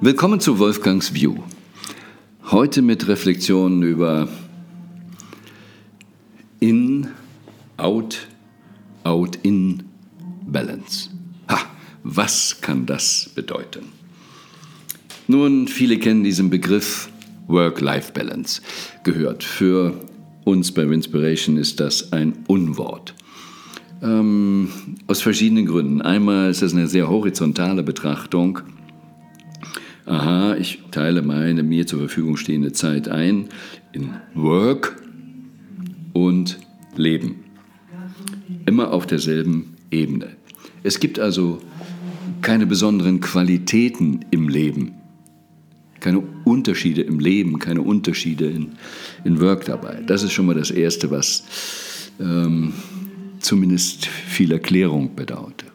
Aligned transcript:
Willkommen 0.00 0.38
zu 0.38 0.60
Wolfgangs 0.60 1.12
View. 1.12 1.38
Heute 2.52 2.82
mit 2.82 3.08
Reflexionen 3.08 3.82
über 3.82 4.28
In, 6.60 7.08
Out, 7.76 8.28
Out, 9.02 9.40
In, 9.42 9.82
Balance. 10.46 11.10
Ha, 11.50 11.58
was 12.04 12.60
kann 12.60 12.86
das 12.86 13.32
bedeuten? 13.34 13.86
Nun, 15.26 15.66
viele 15.66 15.98
kennen 15.98 16.22
diesen 16.22 16.48
Begriff 16.48 17.08
Work-Life-Balance. 17.48 18.62
Gehört. 19.02 19.42
Für 19.42 19.94
uns 20.44 20.70
bei 20.70 20.82
Inspiration 20.82 21.56
ist 21.56 21.80
das 21.80 22.12
ein 22.12 22.44
Unwort. 22.46 23.14
Ähm, 24.00 24.68
aus 25.08 25.22
verschiedenen 25.22 25.66
Gründen. 25.66 26.02
Einmal 26.02 26.50
ist 26.50 26.62
das 26.62 26.72
eine 26.72 26.86
sehr 26.86 27.08
horizontale 27.08 27.82
Betrachtung 27.82 28.60
aha, 30.08 30.56
ich 30.56 30.80
teile 30.90 31.22
meine 31.22 31.62
mir 31.62 31.86
zur 31.86 31.98
Verfügung 32.00 32.36
stehende 32.36 32.72
Zeit 32.72 33.08
ein 33.08 33.48
in 33.92 34.14
Work 34.34 35.02
und 36.12 36.58
Leben. 36.96 37.44
Immer 38.66 38.92
auf 38.92 39.06
derselben 39.06 39.76
Ebene. 39.90 40.36
Es 40.82 41.00
gibt 41.00 41.18
also 41.18 41.60
keine 42.42 42.66
besonderen 42.66 43.20
Qualitäten 43.20 44.24
im 44.30 44.48
Leben, 44.48 44.94
keine 46.00 46.22
Unterschiede 46.44 47.02
im 47.02 47.18
Leben, 47.18 47.58
keine 47.58 47.82
Unterschiede 47.82 48.46
in, 48.46 48.72
in 49.24 49.40
Work 49.40 49.64
dabei. 49.66 50.02
Das 50.06 50.22
ist 50.22 50.32
schon 50.32 50.46
mal 50.46 50.54
das 50.54 50.70
Erste, 50.70 51.10
was 51.10 51.44
ähm, 52.20 52.72
zumindest 53.40 54.06
viel 54.06 54.52
Erklärung 54.52 55.14
bedauerte. 55.14 55.66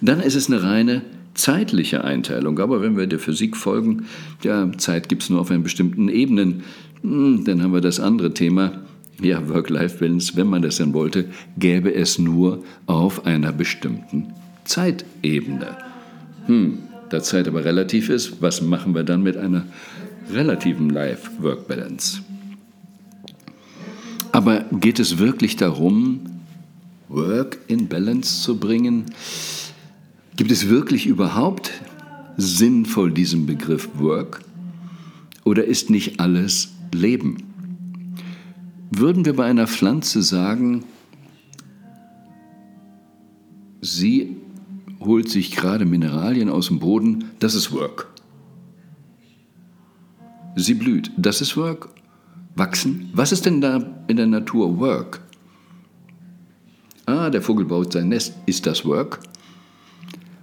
Dann 0.00 0.20
ist 0.20 0.34
es 0.34 0.48
eine 0.48 0.62
reine 0.62 1.02
zeitliche 1.34 2.04
Einteilung. 2.04 2.58
Aber 2.58 2.82
wenn 2.82 2.96
wir 2.96 3.06
der 3.06 3.18
Physik 3.18 3.56
folgen, 3.56 4.06
ja, 4.42 4.70
Zeit 4.76 5.08
gibt 5.08 5.22
es 5.22 5.30
nur 5.30 5.40
auf 5.40 5.50
einen 5.50 5.62
bestimmten 5.62 6.08
Ebenen. 6.08 6.62
Hm, 7.02 7.44
dann 7.44 7.62
haben 7.62 7.72
wir 7.72 7.80
das 7.80 8.00
andere 8.00 8.34
Thema. 8.34 8.72
Ja, 9.20 9.48
Work-Life-Balance, 9.48 10.36
wenn 10.36 10.46
man 10.46 10.62
das 10.62 10.76
denn 10.76 10.94
wollte, 10.94 11.26
gäbe 11.58 11.94
es 11.94 12.18
nur 12.18 12.64
auf 12.86 13.26
einer 13.26 13.52
bestimmten 13.52 14.32
Zeitebene. 14.64 15.76
Hm, 16.46 16.78
da 17.10 17.22
Zeit 17.22 17.46
aber 17.46 17.64
relativ 17.64 18.08
ist, 18.08 18.40
was 18.40 18.62
machen 18.62 18.94
wir 18.94 19.02
dann 19.02 19.22
mit 19.22 19.36
einer 19.36 19.66
relativen 20.32 20.88
Life-Work-Balance? 20.90 22.22
Aber 24.32 24.64
geht 24.72 25.00
es 25.00 25.18
wirklich 25.18 25.56
darum, 25.56 26.20
Work 27.08 27.58
in 27.66 27.88
Balance 27.88 28.42
zu 28.42 28.58
bringen? 28.58 29.06
Gibt 30.40 30.52
es 30.52 30.70
wirklich 30.70 31.06
überhaupt 31.06 31.70
sinnvoll 32.38 33.12
diesen 33.12 33.44
Begriff 33.44 33.90
Work? 33.98 34.40
Oder 35.44 35.66
ist 35.66 35.90
nicht 35.90 36.18
alles 36.18 36.70
Leben? 36.94 38.14
Würden 38.90 39.26
wir 39.26 39.36
bei 39.36 39.44
einer 39.44 39.66
Pflanze 39.66 40.22
sagen, 40.22 40.86
sie 43.82 44.34
holt 45.00 45.28
sich 45.28 45.50
gerade 45.50 45.84
Mineralien 45.84 46.48
aus 46.48 46.68
dem 46.68 46.78
Boden, 46.78 47.26
das 47.38 47.54
ist 47.54 47.70
Work. 47.72 48.08
Sie 50.56 50.72
blüht, 50.72 51.12
das 51.18 51.42
ist 51.42 51.54
Work. 51.58 51.90
Wachsen, 52.56 53.10
was 53.12 53.32
ist 53.32 53.44
denn 53.44 53.60
da 53.60 53.84
in 54.08 54.16
der 54.16 54.26
Natur 54.26 54.78
Work? 54.78 55.20
Ah, 57.04 57.28
der 57.28 57.42
Vogel 57.42 57.66
baut 57.66 57.92
sein 57.92 58.08
Nest, 58.08 58.32
ist 58.46 58.64
das 58.64 58.86
Work? 58.86 59.20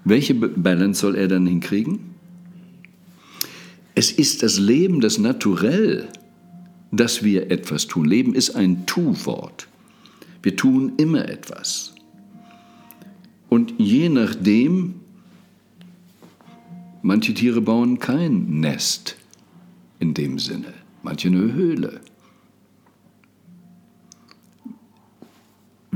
Welche 0.10 0.36
Balance 0.36 1.02
soll 1.02 1.16
er 1.16 1.28
dann 1.28 1.46
hinkriegen? 1.46 2.00
Es 3.94 4.10
ist 4.10 4.42
das 4.42 4.58
Leben, 4.58 5.02
das 5.02 5.18
Naturell, 5.18 6.08
dass 6.94 7.24
wir 7.24 7.52
etwas 7.52 7.88
tun. 7.88 8.06
Leben 8.06 8.34
ist 8.34 8.52
ein 8.52 8.86
Tu-Wort. 8.86 9.68
Wir 10.42 10.56
tun 10.56 10.94
immer 10.96 11.28
etwas. 11.28 11.94
Und 13.50 13.74
je 13.78 14.08
nachdem, 14.08 14.96
manche 17.02 17.34
Tiere 17.34 17.60
bauen 17.60 18.00
kein 18.00 18.62
Nest 18.62 19.18
in 20.00 20.14
dem 20.14 20.40
Sinne, 20.40 20.74
manche 21.04 21.28
eine 21.28 21.52
Höhle. 21.52 22.00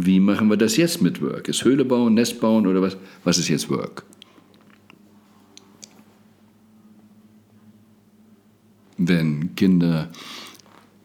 Wie 0.04 0.20
machen 0.20 0.50
wir 0.50 0.58
das 0.58 0.78
jetzt 0.78 1.04
mit 1.04 1.22
Work? 1.22 1.48
Ist 1.48 1.64
Höhle 1.64 1.86
bauen, 1.86 2.16
Nest 2.16 2.42
bauen 2.42 2.66
oder 2.66 2.82
was? 2.82 2.98
Was 3.24 3.38
ist 3.38 3.50
jetzt 3.50 3.70
Work? 3.70 4.04
Wenn 8.98 9.54
Kinder 9.56 10.10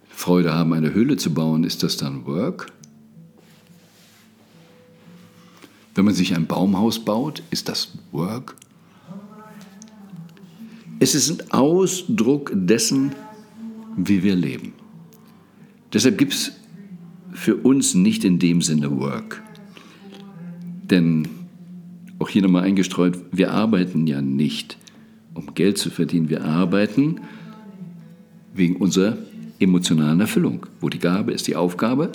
Freude 0.09 0.55
haben, 0.55 0.73
eine 0.73 0.95
Höhle 0.95 1.19
zu 1.19 1.35
bauen, 1.35 1.63
ist 1.65 1.83
das 1.83 1.99
dann 1.99 2.25
Work? 2.25 2.73
Wenn 5.95 6.07
man 6.07 6.15
sich 6.15 6.35
ein 6.35 6.47
Baumhaus 6.47 7.05
baut, 7.05 7.43
ist 7.51 7.69
das 7.69 7.99
Work? 8.13 8.57
Es 11.01 11.15
ist 11.15 11.31
ein 11.31 11.51
Ausdruck 11.51 12.51
dessen, 12.55 13.15
wie 13.99 14.23
wir 14.23 14.37
leben. 14.37 14.73
Deshalb 15.93 16.17
gibt 16.17 16.33
es 16.33 16.53
für 17.37 17.57
uns 17.57 17.95
nicht 17.95 18.25
in 18.25 18.39
dem 18.39 18.63
Sinne 18.63 18.99
Work. 18.99 19.43
Denn, 20.91 21.29
auch 22.19 22.31
hier 22.31 22.43
nochmal 22.43 22.65
eingestreut, 22.65 23.19
wir 23.31 23.53
arbeiten 23.53 24.07
ja 24.07 24.23
nicht, 24.23 24.79
um 25.35 25.55
Geld 25.55 25.77
zu 25.77 25.91
verdienen. 25.91 26.31
Wir 26.31 26.45
arbeiten 26.45 27.21
wegen 28.55 28.77
unserer 28.77 29.19
emotionalen 29.59 30.21
Erfüllung, 30.21 30.67
wo 30.81 30.89
die 30.89 30.99
Gabe 30.99 31.33
ist, 31.33 31.47
die 31.47 31.57
Aufgabe. 31.57 32.11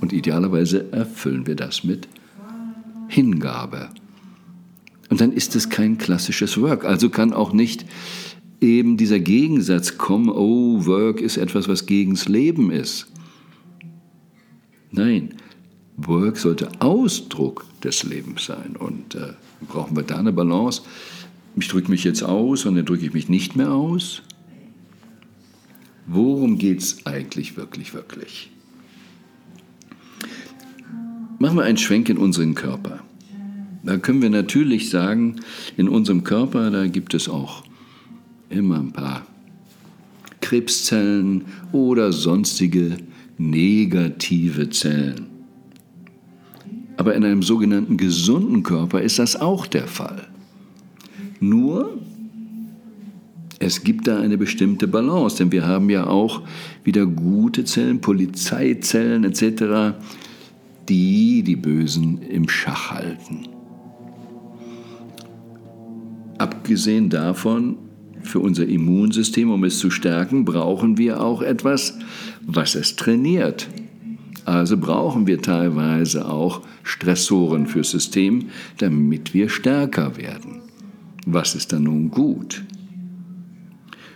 Und 0.00 0.14
idealerweise 0.14 0.90
erfüllen 0.90 1.46
wir 1.46 1.54
das 1.54 1.84
mit 1.84 2.08
Hingabe. 3.08 3.90
Und 5.10 5.20
dann 5.20 5.32
ist 5.32 5.54
es 5.54 5.68
kein 5.68 5.98
klassisches 5.98 6.58
Work. 6.60 6.86
Also 6.86 7.10
kann 7.10 7.34
auch 7.34 7.52
nicht 7.52 7.84
eben 8.62 8.96
dieser 8.96 9.20
Gegensatz 9.20 9.98
kommen, 9.98 10.30
oh, 10.30 10.86
Work 10.86 11.20
ist 11.20 11.36
etwas, 11.36 11.68
was 11.68 11.84
gegens 11.84 12.26
Leben 12.26 12.70
ist. 12.70 13.08
Nein, 14.96 15.34
Work 15.98 16.38
sollte 16.38 16.70
Ausdruck 16.80 17.66
des 17.84 18.02
Lebens 18.02 18.46
sein. 18.46 18.76
Und 18.78 19.14
äh, 19.14 19.34
brauchen 19.68 19.94
wir 19.94 20.02
da 20.02 20.16
eine 20.16 20.32
Balance? 20.32 20.82
Ich 21.54 21.68
drücke 21.68 21.90
mich 21.90 22.02
jetzt 22.04 22.22
aus 22.22 22.64
und 22.64 22.76
dann 22.76 22.86
drücke 22.86 23.06
ich 23.06 23.12
mich 23.12 23.28
nicht 23.28 23.56
mehr 23.56 23.70
aus. 23.70 24.22
Worum 26.06 26.58
geht 26.58 26.80
es 26.80 27.04
eigentlich 27.06 27.56
wirklich, 27.56 27.92
wirklich? 27.92 28.50
Machen 31.38 31.58
wir 31.58 31.64
einen 31.64 31.78
Schwenk 31.78 32.08
in 32.08 32.16
unseren 32.16 32.54
Körper. 32.54 33.00
Da 33.82 33.98
können 33.98 34.22
wir 34.22 34.30
natürlich 34.30 34.88
sagen, 34.88 35.36
in 35.76 35.88
unserem 35.88 36.24
Körper, 36.24 36.70
da 36.70 36.86
gibt 36.86 37.12
es 37.12 37.28
auch 37.28 37.64
immer 38.48 38.78
ein 38.78 38.92
paar 38.92 39.26
Krebszellen 40.40 41.44
oder 41.72 42.12
sonstige 42.12 42.96
negative 43.38 44.70
Zellen. 44.70 45.26
Aber 46.96 47.14
in 47.14 47.24
einem 47.24 47.42
sogenannten 47.42 47.96
gesunden 47.96 48.62
Körper 48.62 49.02
ist 49.02 49.18
das 49.18 49.36
auch 49.38 49.66
der 49.66 49.86
Fall. 49.86 50.26
Nur, 51.40 51.98
es 53.58 53.84
gibt 53.84 54.06
da 54.06 54.20
eine 54.20 54.38
bestimmte 54.38 54.88
Balance, 54.88 55.36
denn 55.36 55.52
wir 55.52 55.66
haben 55.66 55.90
ja 55.90 56.06
auch 56.06 56.42
wieder 56.84 57.04
gute 57.06 57.64
Zellen, 57.64 58.00
Polizeizellen 58.00 59.24
etc., 59.24 59.96
die 60.88 61.42
die 61.42 61.56
Bösen 61.56 62.22
im 62.22 62.48
Schach 62.48 62.92
halten. 62.92 63.48
Abgesehen 66.38 67.10
davon 67.10 67.76
für 68.26 68.40
unser 68.40 68.66
Immunsystem, 68.66 69.50
um 69.50 69.64
es 69.64 69.78
zu 69.78 69.90
stärken, 69.90 70.44
brauchen 70.44 70.98
wir 70.98 71.20
auch 71.20 71.42
etwas, 71.42 71.98
was 72.46 72.74
es 72.74 72.96
trainiert. 72.96 73.68
Also 74.44 74.76
brauchen 74.76 75.26
wir 75.26 75.42
teilweise 75.42 76.28
auch 76.28 76.62
Stressoren 76.84 77.66
fürs 77.66 77.90
System, 77.90 78.46
damit 78.78 79.34
wir 79.34 79.48
stärker 79.48 80.16
werden. 80.16 80.60
Was 81.26 81.56
ist 81.56 81.72
dann 81.72 81.84
nun 81.84 82.10
gut? 82.10 82.62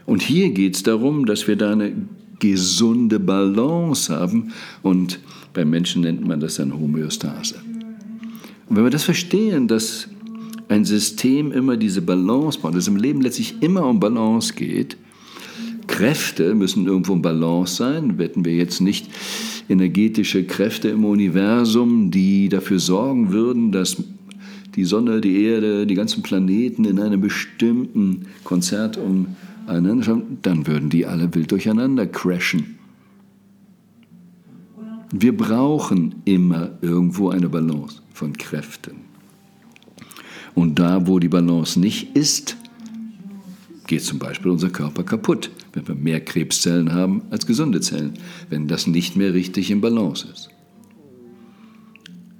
Und 0.06 0.22
hier 0.22 0.50
geht 0.50 0.76
es 0.76 0.82
darum, 0.82 1.26
dass 1.26 1.48
wir 1.48 1.56
da 1.56 1.72
eine 1.72 1.92
gesunde 2.38 3.18
Balance 3.18 4.14
haben 4.14 4.52
und 4.82 5.20
beim 5.52 5.70
Menschen 5.70 6.02
nennt 6.02 6.26
man 6.26 6.40
das 6.40 6.56
dann 6.56 6.72
Homöostase. 6.72 7.56
Und 8.68 8.76
wenn 8.76 8.84
wir 8.84 8.90
das 8.90 9.04
verstehen, 9.04 9.66
dass 9.66 10.08
ein 10.70 10.84
System 10.84 11.50
immer 11.50 11.76
diese 11.76 12.00
Balance 12.00 12.58
braucht, 12.60 12.74
dass 12.74 12.84
es 12.84 12.88
im 12.88 12.96
Leben 12.96 13.20
letztlich 13.20 13.60
immer 13.60 13.86
um 13.86 13.98
Balance 13.98 14.54
geht. 14.54 14.96
Kräfte 15.88 16.54
müssen 16.54 16.86
irgendwo 16.86 17.12
in 17.12 17.22
Balance 17.22 17.74
sein. 17.74 18.18
Wetten 18.18 18.44
wir 18.44 18.54
jetzt 18.54 18.80
nicht 18.80 19.08
energetische 19.68 20.44
Kräfte 20.44 20.88
im 20.88 21.04
Universum, 21.04 22.12
die 22.12 22.48
dafür 22.48 22.78
sorgen 22.78 23.32
würden, 23.32 23.72
dass 23.72 23.96
die 24.76 24.84
Sonne, 24.84 25.20
die 25.20 25.42
Erde, 25.42 25.88
die 25.88 25.96
ganzen 25.96 26.22
Planeten 26.22 26.84
in 26.84 27.00
einem 27.00 27.20
bestimmten 27.20 28.26
Konzert 28.44 28.96
umeinander 28.96 30.04
schauen, 30.04 30.38
dann 30.42 30.68
würden 30.68 30.88
die 30.88 31.04
alle 31.04 31.34
wild 31.34 31.50
durcheinander 31.50 32.06
crashen. 32.06 32.78
Wir 35.12 35.36
brauchen 35.36 36.14
immer 36.24 36.70
irgendwo 36.80 37.30
eine 37.30 37.48
Balance 37.48 38.00
von 38.14 38.32
Kräften. 38.34 39.09
Und 40.54 40.78
da, 40.78 41.06
wo 41.06 41.18
die 41.18 41.28
Balance 41.28 41.78
nicht 41.78 42.16
ist, 42.16 42.56
geht 43.86 44.02
zum 44.02 44.18
Beispiel 44.18 44.50
unser 44.50 44.70
Körper 44.70 45.02
kaputt, 45.02 45.50
wenn 45.72 45.86
wir 45.88 45.94
mehr 45.94 46.20
Krebszellen 46.20 46.92
haben 46.92 47.22
als 47.30 47.46
gesunde 47.46 47.80
Zellen, 47.80 48.14
wenn 48.48 48.68
das 48.68 48.86
nicht 48.86 49.16
mehr 49.16 49.34
richtig 49.34 49.70
in 49.70 49.80
Balance 49.80 50.28
ist. 50.32 50.50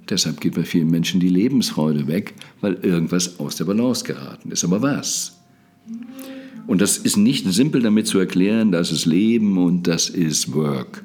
Deshalb 0.09 0.41
geht 0.41 0.55
bei 0.55 0.63
vielen 0.63 0.89
Menschen 0.89 1.21
die 1.21 1.29
Lebensfreude 1.29 2.07
weg, 2.07 2.33
weil 2.59 2.73
irgendwas 2.81 3.39
aus 3.39 3.55
der 3.55 3.65
Balance 3.65 4.03
geraten 4.03 4.51
ist. 4.51 4.63
Aber 4.63 4.81
was? 4.81 5.37
Und 6.67 6.81
das 6.81 6.97
ist 6.97 7.17
nicht 7.17 7.45
simpel 7.51 7.81
damit 7.81 8.07
zu 8.07 8.19
erklären, 8.19 8.71
das 8.71 8.91
ist 8.91 9.05
Leben 9.05 9.57
und 9.57 9.87
das 9.87 10.09
ist 10.09 10.53
Work. 10.53 11.03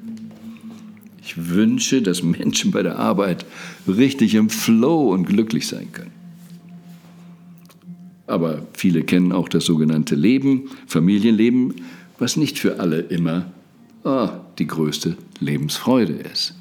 Ich 1.22 1.50
wünsche, 1.50 2.02
dass 2.02 2.22
Menschen 2.22 2.70
bei 2.70 2.82
der 2.82 2.98
Arbeit 2.98 3.46
richtig 3.88 4.34
im 4.34 4.48
Flow 4.48 5.12
und 5.12 5.24
glücklich 5.26 5.66
sein 5.66 5.90
können. 5.92 6.12
Aber 8.26 8.66
viele 8.72 9.02
kennen 9.02 9.32
auch 9.32 9.48
das 9.48 9.64
sogenannte 9.64 10.14
Leben, 10.14 10.70
Familienleben, 10.86 11.74
was 12.18 12.36
nicht 12.36 12.58
für 12.58 12.80
alle 12.80 13.00
immer 13.00 13.52
oh, 14.04 14.28
die 14.58 14.66
größte 14.66 15.16
Lebensfreude 15.40 16.14
ist. 16.14 16.54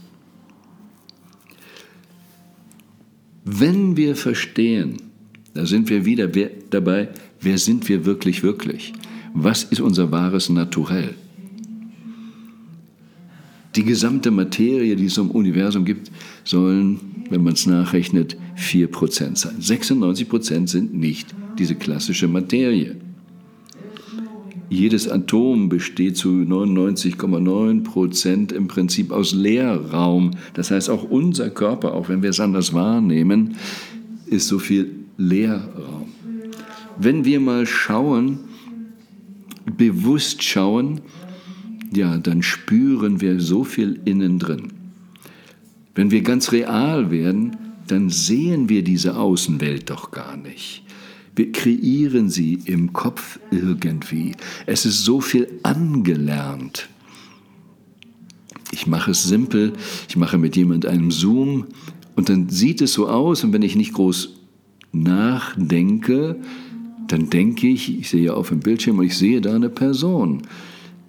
Wenn 3.46 3.96
wir 3.96 4.16
verstehen, 4.16 4.98
da 5.54 5.66
sind 5.66 5.90
wir 5.90 6.06
wieder 6.06 6.28
dabei, 6.72 7.10
wer 7.40 7.58
sind 7.58 7.88
wir 7.88 8.06
wirklich, 8.06 8.44
wirklich? 8.44 8.94
Was 9.34 9.64
ist 9.64 9.82
unser 9.82 10.12
wahres 10.12 10.50
Naturell? 10.50 11.14
Die 13.76 13.84
gesamte 13.84 14.32
Materie, 14.32 14.96
die 14.96 15.06
es 15.06 15.18
im 15.18 15.32
Universum 15.32 15.84
gibt, 15.84 16.12
sollen, 16.44 17.00
wenn 17.30 17.44
man 17.44 17.54
es 17.54 17.66
nachrechnet, 17.66 18.38
4% 18.58 19.36
sein. 19.36 19.56
96% 19.60 20.68
sind 20.68 20.94
nicht 20.94 21.34
diese 21.58 21.76
klassische 21.76 22.28
Materie. 22.28 22.98
Jedes 24.70 25.08
Atom 25.08 25.70
besteht 25.70 26.18
zu 26.18 26.30
99,9 26.30 28.54
im 28.54 28.68
Prinzip 28.68 29.12
aus 29.12 29.34
Leerraum. 29.34 30.32
Das 30.54 30.72
heißt, 30.72 30.90
auch 30.90 31.04
unser 31.04 31.50
Körper, 31.50 31.94
auch 31.94 32.10
wenn 32.10 32.24
wir 32.24 32.32
es 32.32 32.40
anders 32.40 32.74
wahrnehmen, 32.74 33.56
ist 34.26 34.48
so 34.48 34.58
viel 34.58 34.92
Leerraum. 35.18 36.08
Wenn 36.98 37.26
wir 37.26 37.40
mal 37.40 37.66
schauen, 37.66 38.40
bewusst 39.78 40.44
schauen, 40.44 41.02
ja, 41.94 42.18
dann 42.18 42.42
spüren 42.42 43.22
wir 43.22 43.40
so 43.40 43.64
viel 43.64 44.00
innen 44.06 44.40
drin. 44.40 44.74
Wenn 45.94 46.12
wir 46.12 46.22
ganz 46.22 46.52
real 46.52 47.12
werden, 47.12 47.58
dann 47.88 48.10
sehen 48.10 48.70
wir 48.70 48.84
diese 48.84 49.18
Außenwelt 49.18 49.90
doch 49.90 50.12
gar 50.12 50.36
nicht. 50.38 50.84
Wir 51.36 51.52
kreieren 51.52 52.30
sie 52.30 52.60
im 52.66 52.94
Kopf 52.94 53.40
irgendwie. 53.52 54.34
Es 54.66 54.86
ist 54.86 55.04
so 55.04 55.22
viel 55.22 55.48
angelernt. 55.64 56.90
Ich 58.72 58.88
mache 58.88 59.12
es 59.12 59.24
simpel, 59.24 59.74
ich 60.10 60.16
mache 60.16 60.38
mit 60.38 60.56
jemand 60.56 60.86
einen 60.86 61.12
Zoom 61.12 61.68
und 62.16 62.30
dann 62.30 62.50
sieht 62.50 62.82
es 62.82 62.94
so 62.94 63.08
aus 63.08 63.44
und 63.44 63.54
wenn 63.54 63.62
ich 63.62 63.76
nicht 63.76 63.94
groß 63.94 64.30
nachdenke, 64.92 66.38
dann 67.08 67.30
denke 67.30 67.68
ich, 67.68 68.00
ich 68.00 68.10
sehe 68.10 68.34
auf 68.34 68.50
dem 68.50 68.62
Bildschirm 68.62 69.00
und 69.00 69.06
ich 69.06 69.18
sehe 69.18 69.42
da 69.42 69.56
eine 69.56 69.70
Person. 69.70 70.42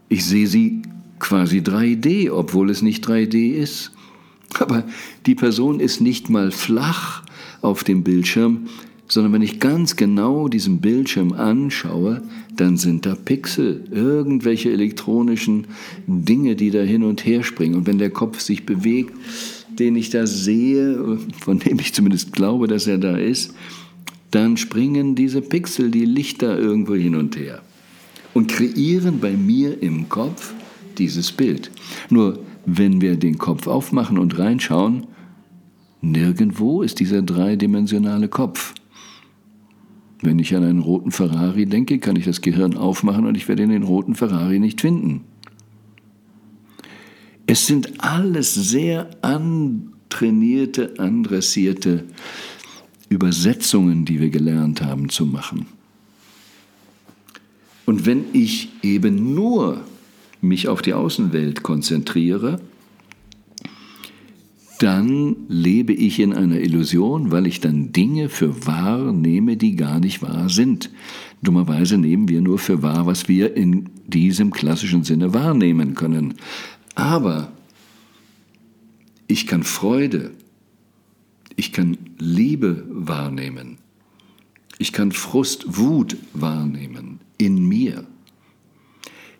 Ich 0.08 0.24
sehe 0.24 0.46
sie 0.46 0.82
quasi 1.18 1.58
3D, 1.58 2.30
obwohl 2.30 2.70
es 2.70 2.82
nicht 2.82 3.06
3D 3.06 3.54
ist. 3.54 3.92
Aber 4.58 4.84
die 5.26 5.34
Person 5.34 5.80
ist 5.80 6.00
nicht 6.00 6.30
mal 6.30 6.50
flach 6.50 7.22
auf 7.62 7.84
dem 7.84 8.04
Bildschirm, 8.04 8.68
sondern 9.08 9.32
wenn 9.32 9.42
ich 9.42 9.60
ganz 9.60 9.96
genau 9.96 10.48
diesen 10.48 10.80
Bildschirm 10.80 11.32
anschaue, 11.32 12.22
dann 12.56 12.76
sind 12.76 13.06
da 13.06 13.14
Pixel, 13.14 13.84
irgendwelche 13.90 14.72
elektronischen 14.72 15.66
Dinge, 16.06 16.56
die 16.56 16.70
da 16.70 16.80
hin 16.80 17.02
und 17.02 17.24
her 17.24 17.42
springen. 17.42 17.74
Und 17.74 17.86
wenn 17.86 17.98
der 17.98 18.10
Kopf 18.10 18.40
sich 18.40 18.66
bewegt, 18.66 19.14
den 19.78 19.96
ich 19.96 20.10
da 20.10 20.26
sehe, 20.26 21.18
von 21.40 21.58
dem 21.58 21.78
ich 21.78 21.92
zumindest 21.92 22.32
glaube, 22.32 22.66
dass 22.66 22.86
er 22.86 22.98
da 22.98 23.16
ist, 23.16 23.54
dann 24.30 24.56
springen 24.56 25.14
diese 25.14 25.40
Pixel, 25.40 25.90
die 25.90 26.04
Lichter 26.04 26.58
irgendwo 26.58 26.94
hin 26.94 27.14
und 27.14 27.36
her 27.36 27.62
und 28.36 28.48
kreieren 28.48 29.18
bei 29.18 29.32
mir 29.32 29.82
im 29.82 30.10
Kopf 30.10 30.52
dieses 30.98 31.32
Bild. 31.32 31.70
Nur 32.10 32.40
wenn 32.66 33.00
wir 33.00 33.16
den 33.16 33.38
Kopf 33.38 33.66
aufmachen 33.66 34.18
und 34.18 34.38
reinschauen, 34.38 35.06
nirgendwo 36.02 36.82
ist 36.82 37.00
dieser 37.00 37.22
dreidimensionale 37.22 38.28
Kopf. 38.28 38.74
Wenn 40.20 40.38
ich 40.38 40.54
an 40.54 40.64
einen 40.64 40.80
roten 40.80 41.12
Ferrari 41.12 41.64
denke, 41.64 41.98
kann 41.98 42.16
ich 42.16 42.26
das 42.26 42.42
Gehirn 42.42 42.76
aufmachen 42.76 43.24
und 43.24 43.38
ich 43.38 43.48
werde 43.48 43.66
den 43.66 43.84
roten 43.84 44.14
Ferrari 44.14 44.58
nicht 44.58 44.82
finden. 44.82 45.22
Es 47.46 47.66
sind 47.66 48.04
alles 48.04 48.52
sehr 48.52 49.08
antrainierte, 49.22 50.92
andressierte 50.98 52.04
Übersetzungen, 53.08 54.04
die 54.04 54.20
wir 54.20 54.28
gelernt 54.28 54.82
haben 54.82 55.08
zu 55.08 55.24
machen. 55.24 55.75
Und 57.86 58.04
wenn 58.04 58.24
ich 58.32 58.68
eben 58.82 59.32
nur 59.34 59.80
mich 60.40 60.68
auf 60.68 60.82
die 60.82 60.92
Außenwelt 60.92 61.62
konzentriere, 61.62 62.60
dann 64.80 65.36
lebe 65.48 65.94
ich 65.94 66.20
in 66.20 66.34
einer 66.34 66.60
Illusion, 66.60 67.30
weil 67.30 67.46
ich 67.46 67.60
dann 67.60 67.92
Dinge 67.92 68.28
für 68.28 68.66
wahr 68.66 69.12
nehme, 69.12 69.56
die 69.56 69.76
gar 69.76 70.00
nicht 70.00 70.20
wahr 70.20 70.50
sind. 70.50 70.90
Dummerweise 71.42 71.96
nehmen 71.96 72.28
wir 72.28 72.42
nur 72.42 72.58
für 72.58 72.82
wahr, 72.82 73.06
was 73.06 73.28
wir 73.28 73.56
in 73.56 73.88
diesem 74.06 74.50
klassischen 74.50 75.04
Sinne 75.04 75.32
wahrnehmen 75.32 75.94
können. 75.94 76.34
Aber 76.94 77.52
ich 79.28 79.46
kann 79.46 79.62
Freude, 79.62 80.32
ich 81.54 81.72
kann 81.72 81.96
Liebe 82.18 82.84
wahrnehmen, 82.90 83.78
ich 84.78 84.92
kann 84.92 85.12
Frust, 85.12 85.78
Wut 85.78 86.16
wahrnehmen 86.34 87.15
in 87.38 87.66
mir. 87.66 88.06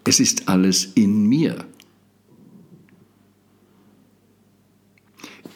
Es 0.05 0.21
ist 0.21 0.49
alles 0.49 0.93
in 0.95 1.27
mir. 1.27 1.65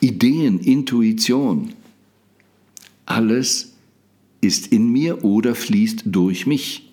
Ideen, 0.01 0.59
Intuition, 0.61 1.75
alles 3.07 3.75
ist 4.41 4.69
in 4.69 4.91
mir 4.91 5.25
oder 5.25 5.55
fließt 5.55 6.05
durch 6.07 6.47
mich. 6.47 6.91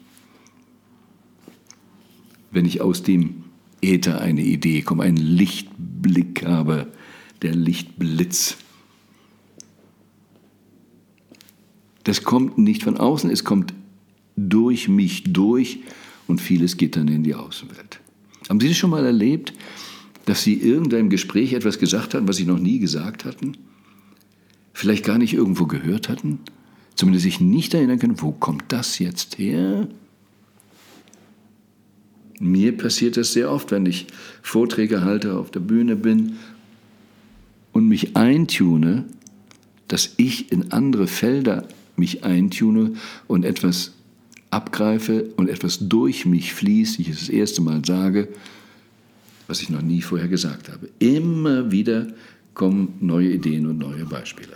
Wenn 2.52 2.66
ich 2.66 2.82
aus 2.82 3.04
dem 3.04 3.44
Äther 3.82 4.20
eine 4.22 4.42
Idee 4.42 4.82
komme, 4.82 5.04
einen 5.04 5.18
Lichtblick 5.18 6.46
habe, 6.46 6.92
der 7.42 7.56
Lichtblitz. 7.56 8.58
Das 12.04 12.24
kommt 12.24 12.58
nicht 12.58 12.84
von 12.84 12.98
außen, 12.98 13.30
es 13.30 13.44
kommt 13.44 13.74
durch 14.38 14.88
mich 14.88 15.24
durch 15.34 15.80
und 16.28 16.40
vieles 16.40 16.78
geht 16.78 16.96
dann 16.96 17.08
in 17.08 17.24
die 17.24 17.36
Außenwelt. 17.36 18.00
Haben 18.48 18.60
Sie 18.60 18.70
das 18.70 18.78
schon 18.78 18.92
mal 18.92 19.06
erlebt, 19.06 19.54
dass 20.26 20.44
Sie 20.44 20.54
irgendeinem 20.54 21.10
Gespräch 21.10 21.54
etwas 21.54 21.80
gesagt 21.80 22.14
hatten, 22.14 22.28
was 22.28 22.38
Sie 22.38 22.46
noch 22.46 22.60
nie 22.60 22.80
gesagt 22.80 23.26
hatten? 23.26 23.58
Vielleicht 24.74 25.04
gar 25.04 25.18
nicht 25.18 25.34
irgendwo 25.34 25.66
gehört 25.66 26.08
hatten? 26.08 26.40
Zumindest 26.96 27.24
sich 27.24 27.42
nicht 27.42 27.74
erinnern 27.74 28.00
können, 28.00 28.22
wo 28.22 28.32
kommt 28.32 28.66
das 28.70 29.00
jetzt 29.00 29.38
her? 29.38 29.88
Mir 32.40 32.78
passiert 32.78 33.18
das 33.18 33.34
sehr 33.34 33.52
oft, 33.52 33.72
wenn 33.72 33.86
ich 33.86 34.08
Vorträge 34.44 35.04
halte, 35.04 35.38
auf 35.38 35.50
der 35.50 35.60
Bühne 35.60 35.96
bin 35.96 36.36
und 37.72 37.88
mich 37.88 38.16
eintune, 38.16 39.06
dass 39.88 40.14
ich 40.18 40.52
in 40.52 40.72
andere 40.72 41.08
Felder 41.08 41.68
mich 41.96 42.24
eintune 42.24 42.94
und 43.28 43.44
etwas 43.44 43.97
abgreife 44.50 45.26
und 45.36 45.50
etwas 45.50 45.88
durch 45.88 46.26
mich 46.26 46.54
fließt, 46.54 47.00
ich 47.00 47.10
es 47.10 47.20
das 47.20 47.30
erste 47.30 47.62
Mal 47.62 47.84
sage, 47.86 48.30
was 49.48 49.62
ich 49.62 49.70
noch 49.70 49.82
nie 49.82 50.02
vorher 50.02 50.28
gesagt 50.28 50.70
habe. 50.70 50.90
Immer 51.00 51.72
wieder 51.72 52.08
kommen 52.54 52.96
neue 53.00 53.30
Ideen 53.30 53.68
und 53.68 53.78
neue 53.78 54.06
Beispiele. 54.06 54.54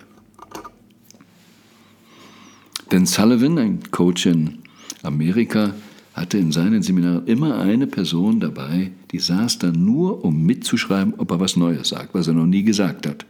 Denn 2.91 3.05
Sullivan, 3.05 3.57
ein 3.57 3.79
Coach 3.91 4.25
in 4.25 4.59
Amerika, 5.01 5.73
hatte 6.13 6.37
in 6.37 6.51
seinen 6.51 6.81
Seminaren 6.81 7.25
immer 7.25 7.59
eine 7.59 7.87
Person 7.87 8.39
dabei, 8.39 8.91
die 9.11 9.19
saß 9.19 9.59
da 9.59 9.71
nur, 9.71 10.25
um 10.25 10.43
mitzuschreiben, 10.43 11.13
ob 11.17 11.31
er 11.31 11.39
was 11.39 11.55
Neues 11.55 11.89
sagt, 11.89 12.13
was 12.13 12.27
er 12.27 12.33
noch 12.33 12.45
nie 12.45 12.63
gesagt 12.63 13.07
hat. 13.07 13.25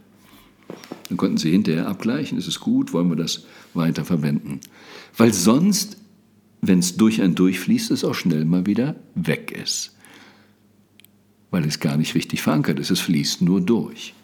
Dann 1.08 1.16
konnten 1.16 1.36
sie 1.36 1.50
hinterher 1.50 1.86
abgleichen, 1.86 2.38
ist 2.38 2.48
es 2.48 2.58
gut, 2.58 2.92
wollen 2.92 3.08
wir 3.08 3.16
das 3.16 3.44
weiter 3.74 4.04
verwenden. 4.04 4.60
Weil 5.16 5.32
sonst, 5.32 5.96
wenn 6.62 6.78
es 6.78 6.96
durch 6.96 7.20
ein 7.20 7.34
durchfließt, 7.34 7.90
es 7.90 8.04
auch 8.04 8.14
schnell 8.14 8.44
mal 8.44 8.66
wieder 8.66 8.94
weg 9.16 9.50
ist. 9.50 9.96
Weil 11.50 11.64
es 11.64 11.80
gar 11.80 11.96
nicht 11.96 12.14
richtig 12.14 12.40
verankert 12.40 12.78
ist, 12.78 12.90
es 12.90 13.00
fließt 13.00 13.42
nur 13.42 13.60
durch. 13.60 14.14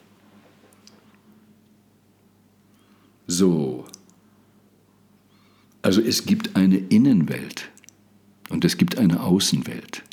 So. 3.26 3.84
Also 5.82 6.00
es 6.00 6.24
gibt 6.24 6.56
eine 6.56 6.78
Innenwelt 6.78 7.70
und 8.50 8.64
es 8.64 8.76
gibt 8.78 8.98
eine 8.98 9.22
Außenwelt. 9.22 10.04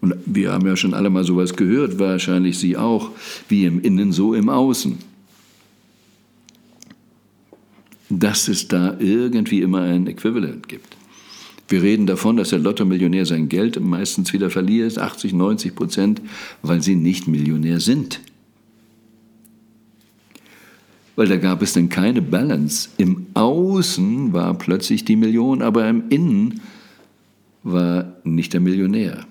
Und 0.00 0.14
wir 0.24 0.52
haben 0.52 0.66
ja 0.66 0.76
schon 0.76 0.94
alle 0.94 1.10
mal 1.10 1.24
sowas 1.24 1.56
gehört, 1.56 1.98
wahrscheinlich 1.98 2.58
Sie 2.58 2.76
auch, 2.76 3.10
wie 3.48 3.66
im 3.66 3.80
Innen, 3.80 4.12
so 4.12 4.34
im 4.34 4.48
Außen. 4.48 5.09
Dass 8.10 8.48
es 8.48 8.68
da 8.68 8.96
irgendwie 8.98 9.62
immer 9.62 9.82
ein 9.82 10.06
Äquivalent 10.06 10.68
gibt. 10.68 10.96
Wir 11.68 11.82
reden 11.82 12.06
davon, 12.06 12.36
dass 12.36 12.50
der 12.50 12.58
Lotto-Millionär 12.58 13.24
sein 13.24 13.48
Geld 13.48 13.78
meistens 13.80 14.32
wieder 14.32 14.50
verliert, 14.50 14.98
80, 14.98 15.32
90 15.32 15.74
Prozent, 15.76 16.20
weil 16.62 16.82
sie 16.82 16.96
nicht 16.96 17.28
Millionär 17.28 17.78
sind. 17.78 18.20
Weil 21.14 21.28
da 21.28 21.36
gab 21.36 21.62
es 21.62 21.72
dann 21.72 21.88
keine 21.88 22.22
Balance. 22.22 22.88
Im 22.96 23.26
Außen 23.34 24.32
war 24.32 24.54
plötzlich 24.54 25.04
die 25.04 25.14
Million, 25.14 25.62
aber 25.62 25.88
im 25.88 26.08
Innen 26.08 26.60
war 27.62 28.16
nicht 28.24 28.52
der 28.52 28.60
Millionär. 28.60 29.26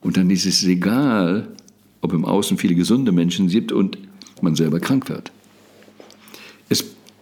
Und 0.00 0.16
dann 0.16 0.30
ist 0.30 0.46
es 0.46 0.64
egal, 0.64 1.46
ob 2.00 2.12
im 2.12 2.24
Außen 2.24 2.58
viele 2.58 2.74
gesunde 2.74 3.12
Menschen 3.12 3.48
sind 3.48 3.70
und 3.70 3.98
man 4.40 4.56
selber 4.56 4.80
krank 4.80 5.08
wird. 5.08 5.30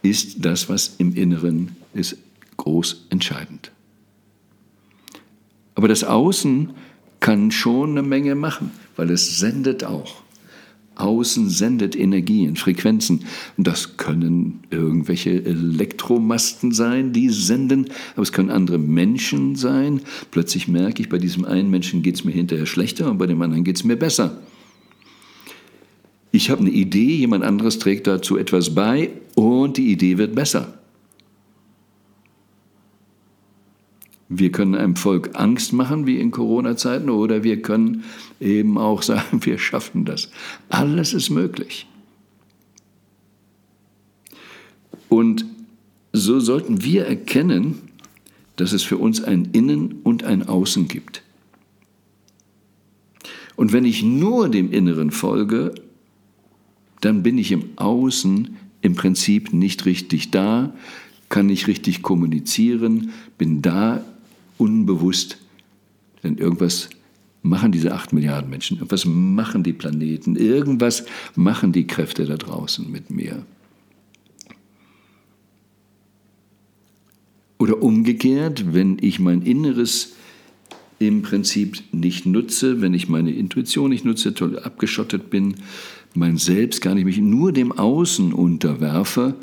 Ist 0.02 0.44
das, 0.44 0.68
was 0.68 0.96
im 0.98 1.14
Inneren 1.14 1.76
ist, 1.94 2.16
groß 2.56 3.06
entscheidend. 3.10 3.72
Aber 5.74 5.88
das 5.88 6.04
Außen 6.04 6.70
kann 7.20 7.50
schon 7.50 7.90
eine 7.90 8.02
Menge 8.02 8.34
machen, 8.34 8.70
weil 8.96 9.10
es 9.10 9.38
sendet 9.38 9.84
auch. 9.84 10.22
Außen 10.96 11.48
sendet 11.48 11.96
Energien, 11.96 12.56
Frequenzen. 12.56 13.24
Das 13.56 13.96
können 13.96 14.60
irgendwelche 14.70 15.44
Elektromasten 15.44 16.72
sein, 16.72 17.12
die 17.12 17.30
senden, 17.30 17.86
aber 18.12 18.22
es 18.22 18.32
können 18.32 18.50
andere 18.50 18.78
Menschen 18.78 19.56
sein. 19.56 20.02
Plötzlich 20.30 20.68
merke 20.68 21.02
ich, 21.02 21.08
bei 21.08 21.18
diesem 21.18 21.44
einen 21.44 21.70
Menschen 21.70 22.02
geht 22.02 22.16
es 22.16 22.24
mir 22.24 22.32
hinterher 22.32 22.66
schlechter 22.66 23.10
und 23.10 23.18
bei 23.18 23.26
dem 23.26 23.40
anderen 23.40 23.64
geht 23.64 23.76
es 23.76 23.84
mir 23.84 23.96
besser. 23.96 24.38
Ich 26.32 26.50
habe 26.50 26.60
eine 26.60 26.70
Idee, 26.70 27.16
jemand 27.16 27.44
anderes 27.44 27.78
trägt 27.78 28.06
dazu 28.06 28.36
etwas 28.36 28.74
bei 28.74 29.10
und 29.34 29.76
die 29.76 29.90
Idee 29.90 30.18
wird 30.18 30.34
besser. 30.34 30.74
Wir 34.28 34.52
können 34.52 34.76
einem 34.76 34.94
Volk 34.94 35.30
Angst 35.34 35.72
machen, 35.72 36.06
wie 36.06 36.20
in 36.20 36.30
Corona-Zeiten, 36.30 37.10
oder 37.10 37.42
wir 37.42 37.62
können 37.62 38.04
eben 38.38 38.78
auch 38.78 39.02
sagen, 39.02 39.40
wir 39.44 39.58
schaffen 39.58 40.04
das. 40.04 40.30
Alles 40.68 41.14
ist 41.14 41.30
möglich. 41.30 41.86
Und 45.08 45.44
so 46.12 46.38
sollten 46.38 46.84
wir 46.84 47.06
erkennen, 47.06 47.80
dass 48.54 48.72
es 48.72 48.84
für 48.84 48.98
uns 48.98 49.22
ein 49.24 49.48
Innen 49.52 50.00
und 50.04 50.22
ein 50.22 50.46
Außen 50.46 50.86
gibt. 50.86 51.22
Und 53.56 53.72
wenn 53.72 53.84
ich 53.84 54.04
nur 54.04 54.48
dem 54.48 54.70
Inneren 54.70 55.10
folge, 55.10 55.74
dann 57.00 57.22
bin 57.22 57.38
ich 57.38 57.52
im 57.52 57.64
Außen 57.76 58.56
im 58.82 58.94
Prinzip 58.94 59.52
nicht 59.52 59.86
richtig 59.86 60.30
da, 60.30 60.72
kann 61.28 61.46
nicht 61.46 61.66
richtig 61.66 62.02
kommunizieren, 62.02 63.10
bin 63.38 63.62
da 63.62 64.04
unbewusst, 64.58 65.38
denn 66.22 66.36
irgendwas 66.36 66.90
machen 67.42 67.72
diese 67.72 67.94
acht 67.94 68.12
Milliarden 68.12 68.50
Menschen, 68.50 68.76
irgendwas 68.76 69.04
machen 69.06 69.62
die 69.62 69.72
Planeten, 69.72 70.36
irgendwas 70.36 71.06
machen 71.34 71.72
die 71.72 71.86
Kräfte 71.86 72.26
da 72.26 72.36
draußen 72.36 72.90
mit 72.90 73.10
mir. 73.10 73.44
Oder 77.58 77.82
umgekehrt, 77.82 78.72
wenn 78.74 78.98
ich 79.00 79.20
mein 79.20 79.42
Inneres 79.42 80.14
im 80.98 81.22
Prinzip 81.22 81.82
nicht 81.92 82.26
nutze, 82.26 82.82
wenn 82.82 82.94
ich 82.94 83.08
meine 83.08 83.32
Intuition 83.32 83.90
nicht 83.90 84.04
nutze, 84.04 84.34
toll 84.34 84.58
abgeschottet 84.58 85.30
bin, 85.30 85.56
mein 86.14 86.36
Selbst 86.36 86.80
gar 86.80 86.94
nicht 86.94 87.04
mich 87.04 87.18
nur 87.18 87.52
dem 87.52 87.72
Außen 87.72 88.32
unterwerfe, 88.32 89.34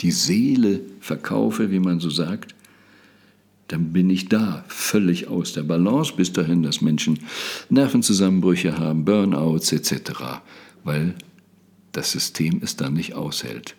die 0.00 0.10
Seele 0.10 0.80
verkaufe, 1.00 1.70
wie 1.70 1.80
man 1.80 2.00
so 2.00 2.10
sagt, 2.10 2.54
dann 3.68 3.92
bin 3.92 4.10
ich 4.10 4.28
da, 4.28 4.64
völlig 4.68 5.28
aus 5.28 5.52
der 5.52 5.62
Balance, 5.62 6.12
bis 6.16 6.32
dahin, 6.32 6.62
dass 6.62 6.80
Menschen 6.80 7.20
Nervenzusammenbrüche 7.68 8.78
haben, 8.78 9.04
Burnouts 9.04 9.72
etc., 9.72 10.42
weil 10.82 11.14
das 11.92 12.12
System 12.12 12.60
es 12.62 12.76
dann 12.76 12.94
nicht 12.94 13.14
aushält. 13.14 13.76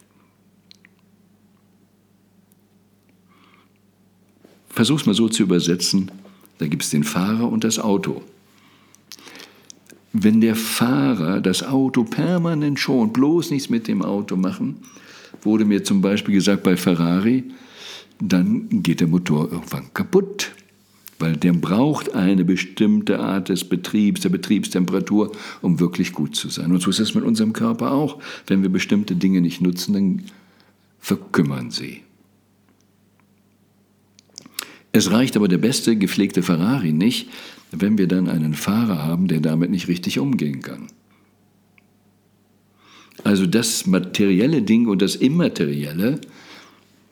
Versuch's 4.70 5.06
mal 5.06 5.14
so 5.14 5.28
zu 5.28 5.44
übersetzen, 5.44 6.10
da 6.60 6.68
gibt 6.68 6.84
es 6.84 6.90
den 6.90 7.04
Fahrer 7.04 7.52
und 7.52 7.64
das 7.64 7.78
Auto. 7.78 8.22
Wenn 10.14 10.42
der 10.42 10.56
Fahrer 10.56 11.40
das 11.40 11.64
Auto 11.64 12.04
permanent 12.04 12.80
schont, 12.80 13.14
bloß 13.14 13.52
nichts 13.52 13.70
mit 13.70 13.88
dem 13.88 14.02
Auto 14.02 14.36
machen, 14.36 14.78
wurde 15.42 15.66
mir 15.66 15.84
zum 15.84 16.02
Beispiel 16.02 16.36
gesagt 16.36 16.64
bei 16.64 16.76
Ferrari, 16.76 17.46
dann 18.20 18.84
geht 18.84 19.00
der 19.00 19.08
Motor 19.08 19.52
irgendwann 19.52 19.94
kaputt, 19.94 20.52
weil 21.18 21.38
der 21.38 21.54
braucht 21.54 22.14
eine 22.14 22.44
bestimmte 22.44 23.20
Art 23.20 23.50
des 23.50 23.64
Betriebs, 23.64 24.22
der 24.22 24.30
Betriebstemperatur, 24.30 25.32
um 25.62 25.80
wirklich 25.80 26.14
gut 26.14 26.36
zu 26.36 26.50
sein. 26.50 26.72
Und 26.72 26.82
so 26.82 26.90
ist 26.90 27.00
es 27.00 27.16
mit 27.16 27.24
unserem 27.24 27.54
Körper 27.54 27.92
auch. 27.92 28.20
Wenn 28.48 28.64
wir 28.64 28.70
bestimmte 28.70 29.16
Dinge 29.16 29.42
nicht 29.42 29.62
nutzen, 29.62 29.94
dann 29.94 30.24
verkümmern 31.00 31.72
sie. 31.72 32.02
Es 34.92 35.12
reicht 35.12 35.38
aber 35.38 35.48
der 35.48 35.58
beste 35.58 35.96
gepflegte 35.96 36.44
Ferrari 36.44 36.92
nicht, 36.92 37.30
wenn 37.72 37.98
wir 37.98 38.08
dann 38.08 38.28
einen 38.28 38.54
Fahrer 38.54 39.04
haben, 39.04 39.28
der 39.28 39.40
damit 39.40 39.72
nicht 39.72 39.88
richtig 39.88 40.20
umgehen 40.20 40.62
kann. 40.62 40.88
Also 43.24 43.46
das 43.46 43.86
materielle 43.86 44.62
Ding 44.62 44.88
und 44.88 45.02
das 45.02 45.16
Immaterielle 45.16 46.20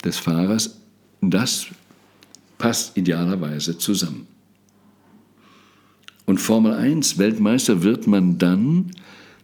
des 0.03 0.17
Fahrers 0.17 0.79
das 1.21 1.67
passt 2.57 2.97
idealerweise 2.97 3.77
zusammen. 3.77 4.27
Und 6.25 6.39
Formel 6.39 6.73
1 6.73 7.17
Weltmeister 7.17 7.83
wird 7.83 8.07
man 8.07 8.37
dann 8.37 8.91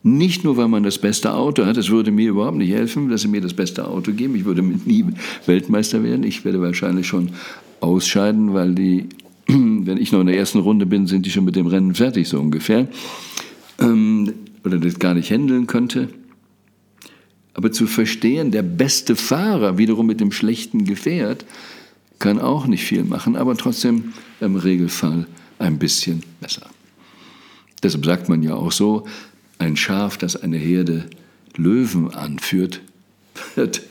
nicht 0.03 0.43
nur, 0.43 0.55
weil 0.55 0.67
man 0.67 0.83
das 0.83 0.99
beste 0.99 1.33
Auto 1.33 1.65
hat, 1.65 1.77
es 1.77 1.89
würde 1.89 2.11
mir 2.11 2.29
überhaupt 2.29 2.57
nicht 2.57 2.71
helfen, 2.71 3.09
dass 3.09 3.21
sie 3.21 3.27
mir 3.27 3.41
das 3.41 3.55
beste 3.55 3.87
Auto 3.87 4.11
geben. 4.11 4.35
Ich 4.35 4.45
würde 4.45 4.61
nie 4.61 5.05
Weltmeister 5.47 6.03
werden. 6.03 6.23
Ich 6.23 6.45
werde 6.45 6.61
wahrscheinlich 6.61 7.07
schon 7.07 7.31
ausscheiden, 7.81 8.53
weil 8.53 8.75
die, 8.75 9.09
wenn 9.47 9.97
ich 9.97 10.11
noch 10.11 10.21
in 10.21 10.27
der 10.27 10.37
ersten 10.37 10.59
Runde 10.59 10.85
bin, 10.85 11.07
sind 11.07 11.25
die 11.25 11.31
schon 11.31 11.45
mit 11.45 11.55
dem 11.55 11.67
Rennen 11.67 11.95
fertig, 11.95 12.27
so 12.27 12.39
ungefähr. 12.39 12.87
Ähm, 13.79 14.33
oder 14.63 14.79
das 14.79 14.99
gar 14.99 15.13
nicht 15.13 15.31
handeln 15.31 15.67
könnte. 15.67 16.09
Aber 17.53 17.71
zu 17.71 17.87
verstehen, 17.87 18.51
der 18.51 18.63
beste 18.63 19.15
Fahrer 19.15 19.77
wiederum 19.77 20.07
mit 20.07 20.19
dem 20.19 20.31
schlechten 20.31 20.83
Gefährt 20.85 21.45
kann 22.19 22.39
auch 22.39 22.67
nicht 22.67 22.83
viel 22.83 23.03
machen, 23.03 23.35
aber 23.35 23.55
trotzdem 23.55 24.13
im 24.39 24.55
Regelfall 24.55 25.27
ein 25.59 25.79
bisschen 25.79 26.23
besser. 26.41 26.69
Deshalb 27.83 28.05
sagt 28.05 28.29
man 28.29 28.41
ja 28.41 28.55
auch 28.55 28.71
so, 28.71 29.05
ein 29.57 29.77
Schaf, 29.77 30.17
das 30.17 30.35
eine 30.35 30.57
Herde 30.57 31.05
Löwen 31.55 32.13
anführt, 32.13 32.81
wird 33.55 33.83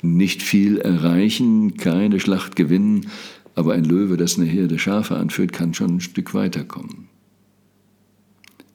nicht 0.00 0.42
viel 0.42 0.78
erreichen, 0.78 1.76
keine 1.76 2.18
Schlacht 2.18 2.56
gewinnen, 2.56 3.06
aber 3.54 3.74
ein 3.74 3.84
Löwe, 3.84 4.16
das 4.16 4.36
eine 4.36 4.46
Herde 4.46 4.78
Schafe 4.78 5.16
anführt, 5.16 5.52
kann 5.52 5.74
schon 5.74 5.96
ein 5.96 6.00
Stück 6.00 6.34
weiterkommen. 6.34 7.08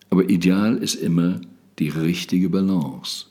Aber 0.10 0.30
ideal 0.30 0.78
ist 0.78 0.96
immer 0.96 1.42
die 1.80 1.90
richtige 1.90 2.50
Balance. 2.50 3.26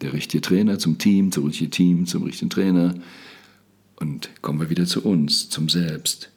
Der 0.00 0.12
richtige 0.12 0.40
Trainer 0.40 0.78
zum 0.78 0.98
Team, 0.98 1.30
zum 1.30 1.46
richtigen 1.46 1.70
Team, 1.70 2.06
zum 2.06 2.24
richtigen 2.24 2.50
Trainer. 2.50 2.94
Und 3.96 4.30
kommen 4.42 4.60
wir 4.60 4.70
wieder 4.70 4.84
zu 4.84 5.04
uns, 5.04 5.48
zum 5.48 5.68
Selbst. 5.68 6.30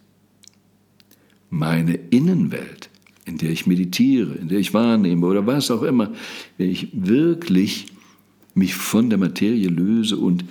Meine 1.50 1.96
Innenwelt, 2.12 2.90
in 3.26 3.38
der 3.38 3.50
ich 3.50 3.66
meditiere, 3.66 4.36
in 4.36 4.50
der 4.50 4.60
ich 4.60 4.74
wahrnehme 4.74 5.26
oder 5.26 5.48
was 5.48 5.72
auch 5.72 5.82
immer, 5.82 6.14
wenn 6.58 6.70
ich 6.70 6.90
wirklich 6.94 7.88
mich 8.54 8.76
von 8.76 9.10
der 9.10 9.20
Materie 9.20 9.68
löse 9.68 10.18
und 10.18 10.46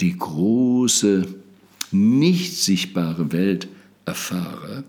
die 0.00 0.16
große, 0.16 1.26
nicht 1.92 2.56
sichtbare 2.56 3.32
Welt 3.32 3.68
erfahre 4.04 4.84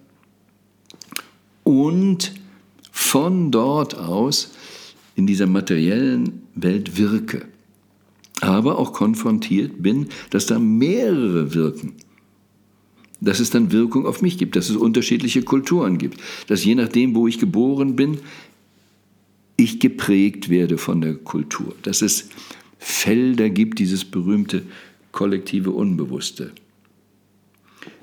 und 1.63 2.33
von 2.91 3.51
dort 3.51 3.95
aus 3.95 4.51
in 5.15 5.27
dieser 5.27 5.47
materiellen 5.47 6.43
Welt 6.55 6.97
wirke, 6.97 7.45
aber 8.41 8.77
auch 8.77 8.93
konfrontiert 8.93 9.81
bin, 9.83 10.07
dass 10.29 10.45
da 10.45 10.59
mehrere 10.59 11.53
wirken. 11.53 11.93
Dass 13.19 13.39
es 13.39 13.49
dann 13.49 13.71
Wirkung 13.71 14.05
auf 14.05 14.21
mich 14.21 14.37
gibt, 14.37 14.55
dass 14.55 14.69
es 14.69 14.75
unterschiedliche 14.75 15.41
Kulturen 15.41 15.97
gibt, 15.97 16.21
dass 16.47 16.63
je 16.63 16.75
nachdem, 16.75 17.15
wo 17.15 17.27
ich 17.27 17.39
geboren 17.39 17.95
bin, 17.95 18.19
ich 19.57 19.79
geprägt 19.79 20.49
werde 20.49 20.77
von 20.77 21.01
der 21.01 21.15
Kultur, 21.15 21.75
dass 21.81 22.01
es 22.01 22.29
Felder 22.77 23.49
gibt, 23.49 23.79
dieses 23.79 24.05
berühmte 24.05 24.63
kollektive 25.11 25.71
Unbewusste. 25.71 26.51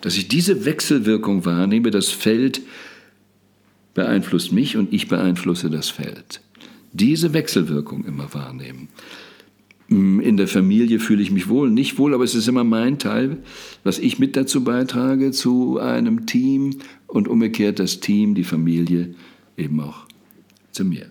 Dass 0.04 0.18
ich 0.18 0.28
diese 0.28 0.66
Wechselwirkung 0.66 1.46
wahrnehme, 1.46 1.90
das 1.90 2.10
Feld 2.10 2.60
beeinflusst 3.94 4.52
mich 4.52 4.76
und 4.76 4.92
ich 4.92 5.08
beeinflusse 5.08 5.70
das 5.70 5.88
Feld. 5.88 6.42
Diese 6.92 7.32
Wechselwirkung 7.32 8.04
immer 8.04 8.34
wahrnehmen. 8.34 8.88
Hm, 9.88 10.20
in 10.20 10.36
der 10.36 10.46
Familie 10.46 11.00
fühle 11.00 11.22
ich 11.22 11.30
mich 11.30 11.48
wohl, 11.48 11.70
nicht 11.70 11.96
wohl, 11.96 12.12
aber 12.12 12.22
es 12.22 12.34
ist 12.34 12.48
immer 12.48 12.64
mein 12.64 12.98
Teil, 12.98 13.38
was 13.82 13.98
ich 13.98 14.18
mit 14.18 14.36
dazu 14.36 14.62
beitrage, 14.62 15.30
zu 15.30 15.78
einem 15.78 16.26
Team 16.26 16.80
und 17.06 17.26
umgekehrt 17.26 17.78
das 17.78 18.00
Team, 18.00 18.34
die 18.34 18.44
Familie 18.44 19.14
eben 19.56 19.80
auch 19.80 20.04
zu 20.72 20.84
mir. 20.84 21.10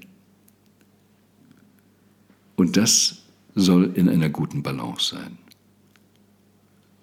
Und 2.58 2.78
das 2.78 3.24
soll 3.56 3.90
in 3.96 4.08
einer 4.08 4.30
guten 4.30 4.62
Balance 4.62 5.16
sein. 5.16 5.40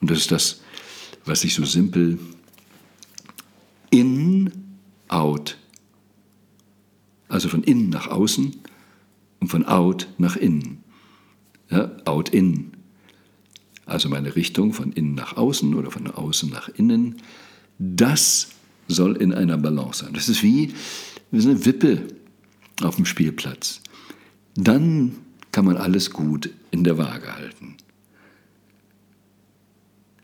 Und 0.00 0.08
das 0.12 0.18
ist 0.18 0.30
das, 0.30 0.60
was 1.24 1.44
ich 1.44 1.54
so 1.54 1.64
simpel 1.64 2.18
in, 3.90 4.52
out, 5.08 5.58
also 7.28 7.48
von 7.48 7.62
innen 7.62 7.90
nach 7.90 8.08
außen 8.08 8.56
und 9.40 9.48
von 9.48 9.64
out 9.64 10.08
nach 10.18 10.36
innen. 10.36 10.82
Ja, 11.70 11.90
out 12.04 12.30
in. 12.30 12.72
Also 13.86 14.08
meine 14.08 14.36
Richtung 14.36 14.72
von 14.72 14.92
innen 14.92 15.14
nach 15.14 15.36
außen 15.36 15.74
oder 15.74 15.90
von 15.90 16.06
außen 16.06 16.50
nach 16.50 16.68
innen. 16.68 17.16
Das 17.78 18.48
soll 18.88 19.16
in 19.16 19.32
einer 19.32 19.56
Balance 19.56 20.04
sein. 20.04 20.12
Das 20.12 20.28
ist 20.28 20.42
wie, 20.42 20.74
wie 21.30 21.42
eine 21.42 21.64
Wippe 21.64 22.02
auf 22.82 22.96
dem 22.96 23.06
Spielplatz. 23.06 23.80
Dann 24.54 25.16
kann 25.52 25.64
man 25.64 25.76
alles 25.76 26.10
gut 26.10 26.50
in 26.70 26.84
der 26.84 26.98
Waage 26.98 27.34
halten. 27.34 27.59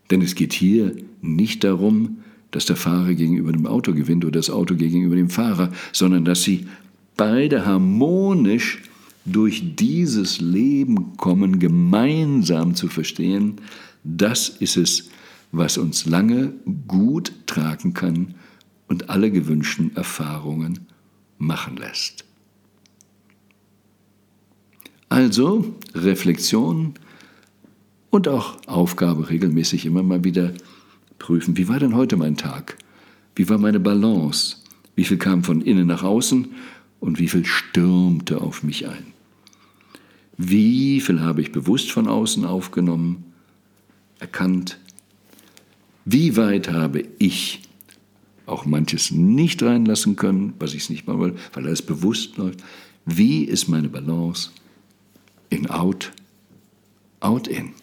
Denn 0.09 0.21
es 0.21 0.35
geht 0.35 0.53
hier 0.53 0.95
nicht 1.21 1.63
darum, 1.63 2.17
dass 2.51 2.65
der 2.65 2.75
Fahrer 2.75 3.13
gegenüber 3.13 3.51
dem 3.51 3.67
Auto 3.67 3.93
gewinnt 3.93 4.23
oder 4.23 4.39
das 4.39 4.49
Auto 4.49 4.75
gegenüber 4.75 5.15
dem 5.15 5.29
Fahrer, 5.29 5.71
sondern 5.91 6.25
dass 6.25 6.43
sie 6.43 6.67
beide 7.17 7.65
harmonisch 7.65 8.83
durch 9.25 9.75
dieses 9.75 10.39
Leben 10.39 11.17
kommen, 11.17 11.59
gemeinsam 11.59 12.75
zu 12.75 12.87
verstehen, 12.87 13.55
das 14.03 14.47
ist 14.47 14.77
es, 14.77 15.09
was 15.51 15.77
uns 15.77 16.05
lange 16.05 16.53
gut 16.87 17.33
tragen 17.45 17.93
kann 17.93 18.35
und 18.87 19.09
alle 19.09 19.31
gewünschten 19.31 19.95
Erfahrungen 19.95 20.87
machen 21.37 21.75
lässt. 21.77 22.23
Also 25.09 25.75
Reflexion 25.93 26.93
und 28.17 28.27
auch 28.27 28.57
Aufgabe 28.67 29.29
regelmäßig 29.29 29.85
immer 29.85 30.03
mal 30.03 30.23
wieder 30.23 30.53
prüfen, 31.19 31.55
wie 31.55 31.67
war 31.67 31.79
denn 31.79 31.95
heute 31.95 32.17
mein 32.17 32.35
Tag? 32.35 32.77
Wie 33.35 33.47
war 33.47 33.57
meine 33.57 33.79
Balance? 33.79 34.57
Wie 34.95 35.03
viel 35.03 35.17
kam 35.17 35.43
von 35.43 35.61
innen 35.61 35.87
nach 35.87 36.03
außen 36.03 36.47
und 36.99 37.19
wie 37.19 37.27
viel 37.27 37.45
stürmte 37.45 38.41
auf 38.41 38.63
mich 38.63 38.87
ein? 38.87 39.13
Wie 40.37 40.99
viel 40.99 41.21
habe 41.21 41.41
ich 41.41 41.51
bewusst 41.51 41.91
von 41.91 42.07
außen 42.07 42.43
aufgenommen, 42.45 43.23
erkannt? 44.19 44.79
Wie 46.05 46.35
weit 46.35 46.71
habe 46.71 47.03
ich 47.19 47.61
auch 48.47 48.65
manches 48.65 49.11
nicht 49.11 49.61
reinlassen 49.61 50.15
können, 50.15 50.53
was 50.57 50.73
ich 50.73 50.83
es 50.83 50.89
nicht 50.89 51.05
mal 51.05 51.19
will, 51.19 51.35
weil 51.53 51.65
alles 51.65 51.81
bewusst 51.81 52.37
läuft? 52.37 52.63
Wie 53.05 53.43
ist 53.43 53.67
meine 53.67 53.89
Balance? 53.89 54.49
in 55.49 55.69
out, 55.69 56.11
out 57.21 57.47
in. 57.47 57.73